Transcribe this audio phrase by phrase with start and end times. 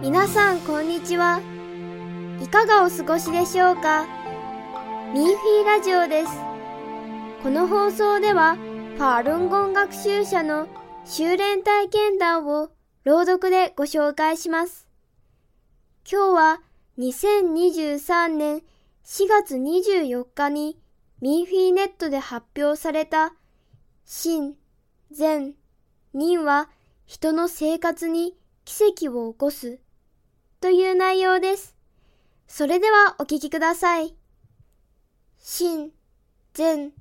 [0.00, 1.42] 皆さんこんにちは。
[2.40, 4.06] いかがお過ごしでしょうか？
[5.12, 6.32] ミーフィーラジオです。
[7.42, 10.66] この放送ではファールンゴン学習者の
[11.04, 12.70] 修練体験談を
[13.04, 14.88] 朗読でご紹介します。
[16.10, 16.62] 今日は
[16.98, 18.62] 2023年
[19.04, 20.78] 4月24日に
[21.20, 23.34] ミーフィーネットで発表された
[24.04, 24.54] 真、
[25.10, 25.54] 善、
[26.14, 26.70] 人は
[27.06, 29.80] 人の生活に奇跡を起こす
[30.60, 31.76] という内容です。
[32.46, 34.14] それではお聞きください。
[35.38, 35.90] 真、
[36.54, 36.92] 善、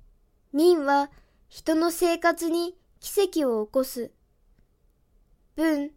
[0.52, 1.11] 人は
[1.47, 4.11] 人の生活に奇跡を起こす。
[5.55, 5.91] 文、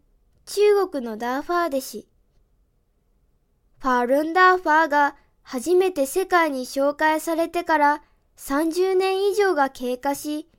[0.45, 2.07] 中国のダーファー弟子。
[3.79, 8.03] ファールンダーファーが初めて世界に紹介されてから
[8.41, 10.49] 30年以上が経過し、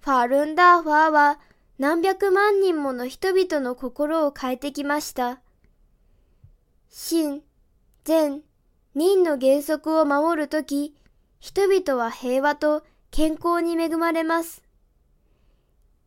[0.00, 1.40] ファールンダーファーは
[1.78, 5.40] 何百万人もの人々の心を変えてきました。
[6.90, 7.40] 真、
[8.04, 8.42] 善、
[8.94, 10.94] 人の原則を守るとき、
[11.40, 14.62] 人々は平和と健康に恵まれます。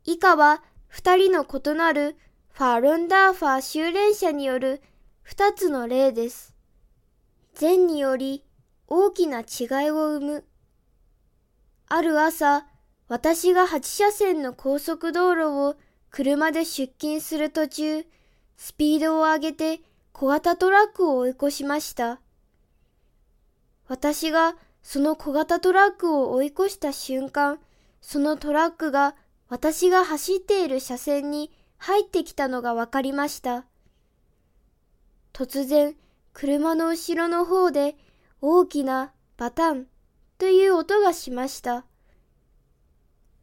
[0.03, 2.17] 以下は二人の異なる
[2.51, 4.79] ファールンダーファー修練者による
[5.23, 6.53] 二つの例です。
[7.55, 8.43] 善により
[8.87, 10.45] 大きな違いを生む。
[11.87, 12.65] ある朝、
[13.07, 15.75] 私が8車線の高速道路を
[16.09, 18.05] 車で出勤する途中、
[18.57, 22.19] スピードを上げて小型トラックを追い越しました。
[23.87, 27.59] 私がその小型トラックを追い越した瞬間、
[28.01, 29.15] そのトラックが
[29.47, 33.65] 私が走っている車線に入ってきたのがわかりました。
[35.33, 35.95] 突然、
[36.33, 37.95] 車の後ろの方で
[38.41, 39.87] 大きなバタン
[40.37, 41.85] という音がしました。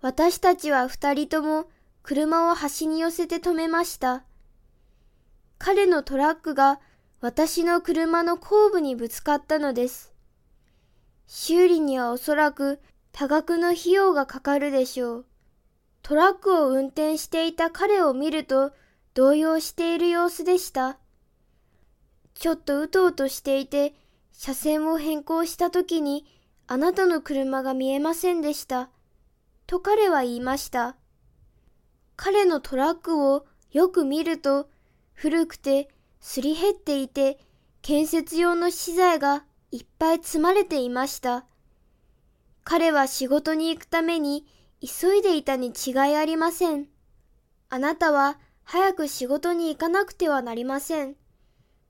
[0.01, 1.71] 私たちは二人とも
[2.03, 4.25] 車を端に寄せて止めました。
[5.59, 6.81] 彼のトラックが
[7.21, 10.13] 私の車の後部にぶつかったのです。
[11.27, 12.81] 修理にはおそらく
[13.13, 15.27] 多額の費用がかかるでしょう。
[16.03, 18.73] トラックを運転していた彼を見ると
[19.15, 20.99] 動揺している様子でした。
[22.35, 23.95] ちょっとうとうとしていて
[24.33, 26.27] 車線を変更した時に
[26.73, 28.89] あなたの車が見えませんでした。
[29.67, 30.97] と彼は言いました。
[32.17, 34.71] 彼のトラックをよく見ると
[35.13, 35.91] 古くて
[36.23, 37.39] すり減っていて
[37.83, 41.45] 建設用の資材がいっぱい積まれていました。
[42.65, 44.47] 彼は仕事に行くために
[44.81, 46.87] 急いでいたに違いありません。
[47.69, 51.17] あなたは早く仕事に行かなくてはなりません。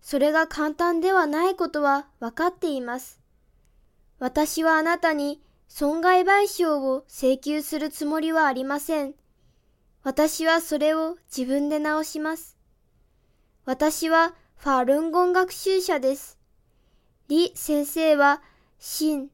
[0.01, 3.22] それが簡単ではないことは分かっています。
[4.23, 9.15] 私はあなたに損害賠償を請求するつもりはありません。
[10.05, 12.57] 私はそれを自分で直します。
[13.65, 16.39] 私はファルンゴン学習者です。
[17.29, 18.43] 李先生は、
[18.79, 19.29] 真、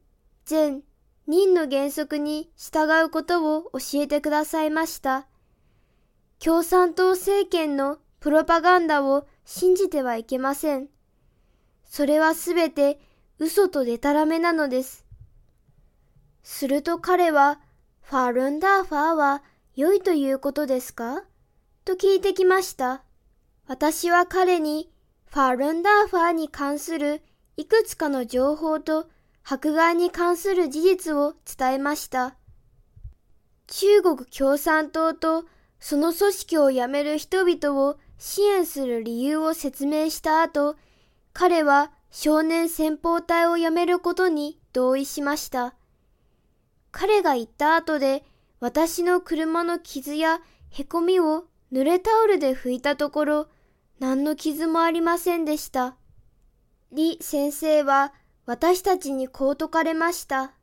[0.45, 0.81] 善、
[1.27, 5.27] 人の原則に従うことを教えてくださいました。
[6.39, 10.87] 共産党政権のプロパガンダを信じてはいけません。
[11.83, 12.99] それはすべて
[13.39, 15.05] 嘘とデタラメなのです。
[16.43, 17.61] すると彼は、
[18.01, 19.43] ファルンダーファーは
[19.75, 21.23] 良いということですか？
[21.85, 23.03] と聞いてきました。
[23.65, 24.91] 私は彼に
[25.25, 27.21] ファルンダーファーに関する
[27.55, 29.07] いくつかの情報と
[29.43, 32.35] 迫害に関する事実を伝えました。
[33.67, 35.45] 中国共産党と
[35.79, 40.75] その組織を辞める人々を支援する理由を説明した後、
[41.31, 45.75] 彼は少年先方隊を辞めることに同意しました。
[46.91, 48.23] 彼が言った後で
[48.59, 53.47] 私の車の傷やへこみを濡れタオルで拭いたところ、
[53.99, 55.95] 何の傷もありませんでした。
[56.91, 58.13] 李先生は
[58.45, 60.53] 私たちにこう説かれました。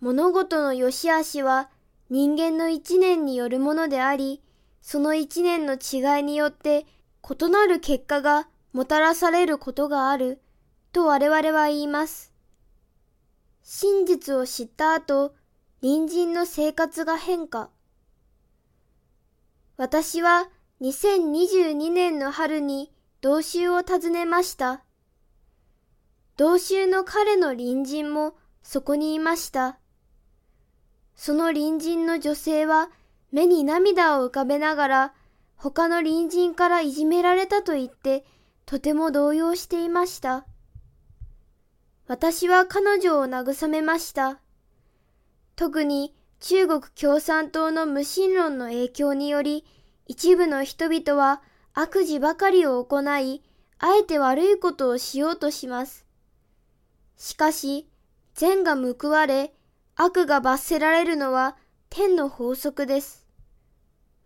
[0.00, 1.70] 物事の良し悪しは
[2.10, 4.42] 人間の一年によるものであり、
[4.82, 6.86] その一年の違いによって
[7.22, 10.40] 異なる結果がもたらされることがある
[10.92, 12.32] と我々は言います。
[13.62, 15.32] 真実を知った後、
[15.80, 17.70] 隣人の生活が変化。
[19.76, 20.48] 私は
[20.80, 24.82] 2022年の春に同州を訪ねました。
[26.36, 28.34] 同州の彼の隣人も
[28.64, 29.78] そこにいました。
[31.14, 32.90] その隣人の女性は
[33.30, 35.14] 目に涙を浮かべながら
[35.54, 38.24] 他の隣人からいじめられたと言って
[38.66, 40.46] とても動揺していました。
[42.06, 44.40] 私は彼女を慰めました。
[45.56, 49.64] 特に中国共産党の無神論の影響により
[50.06, 51.40] 一部の人々は
[51.72, 53.42] 悪事ばかりを行い、
[53.78, 56.06] あえて悪いことをしようとします。
[57.16, 57.88] しかし、
[58.34, 59.54] 善が報われ、
[59.96, 61.56] 悪が罰せられるのは
[61.88, 63.26] 天の法則です。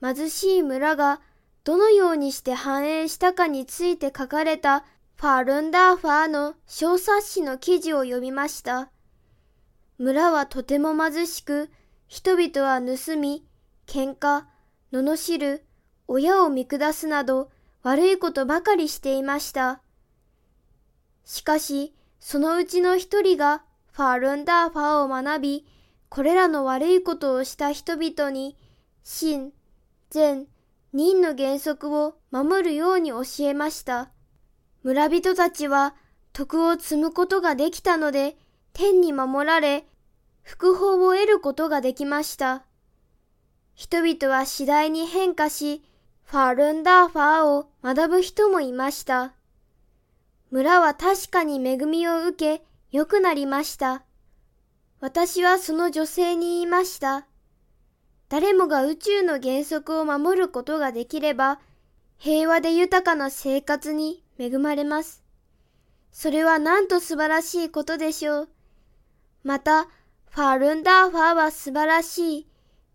[0.02, 1.20] 貧しい村が
[1.64, 4.84] どのようにして繁栄したかについて書かれた
[5.16, 8.90] ファルンダーファーの小冊子の記事を読みました。
[9.98, 11.70] 村はとても貧しく、
[12.06, 13.44] 人々は盗み、
[13.86, 14.44] 喧嘩、
[14.92, 15.64] 罵る、
[16.06, 17.50] 親を見下すなど
[17.82, 19.82] 悪いことばかりしていました。
[21.24, 23.62] しかし、そのうちの一人が
[23.92, 25.66] ファルンダーファーを学び、
[26.08, 28.56] これらの悪いことをした人々に、
[29.02, 29.52] 真、
[30.10, 30.46] 善、
[30.92, 34.10] 任の原則を守るように教えました。
[34.82, 35.94] 村人たちは
[36.32, 38.36] 徳を積むことができたので、
[38.72, 39.86] 天に守られ、
[40.42, 42.64] 福報を得ることができました。
[43.74, 45.82] 人々は次第に変化し、
[46.24, 49.34] ファルンダーファーを学ぶ人もいました。
[50.50, 54.04] 村は確かに恵みを受け、良くなりました。
[55.00, 57.26] 私はその女性に言いました。
[58.28, 61.60] 誰もが宇宙の原則を守ることができれば、
[62.18, 65.22] 平和で豊かな生活に恵まれます。
[66.12, 68.48] それはなんと素晴らしいことでしょう。
[69.44, 69.84] また、
[70.30, 72.46] ファルンダーファーは素晴らしい。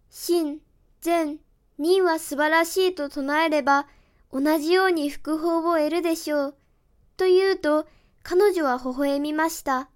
[0.10, 0.60] 真、
[1.02, 1.40] 善、
[1.80, 3.88] 任は素晴らしいと唱えれば、
[4.32, 6.56] 同じように福報を得るでしょう。
[7.18, 7.88] と言うと、
[8.22, 9.90] 彼女は微笑みました。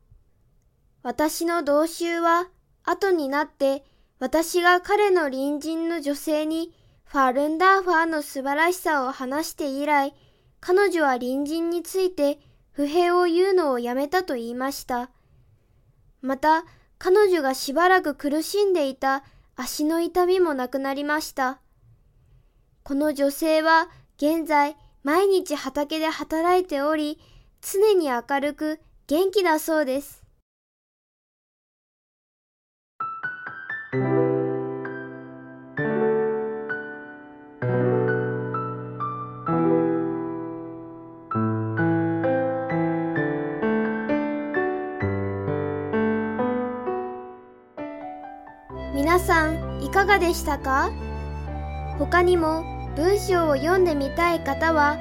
[1.03, 2.49] 私の同衆は、
[2.83, 3.83] 後になって、
[4.19, 6.73] 私が彼の隣人の女性に
[7.05, 10.13] ファルンダーファーの素晴らしさを話して以来、
[10.59, 12.39] 彼女は隣人について
[12.71, 15.11] 不平を言うのをやめたと言いました。
[16.21, 16.65] また、
[16.97, 19.23] 彼女がしばらく苦しんでいた
[19.55, 21.59] 足の痛みもなくなりました。
[22.83, 23.87] この女性は
[24.17, 27.19] 現在毎日畑で働いており、
[27.61, 30.26] 常に明るく元気だそうです。
[50.17, 50.89] がでしたか？
[51.99, 52.63] 他にも
[52.95, 54.97] 文章を読んでみたい方は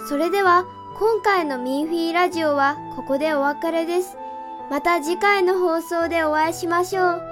[0.08, 4.18] それでは今回のミンフィーラジオはここでお別れです。
[4.70, 7.31] また次回の放送でお会いしましょう。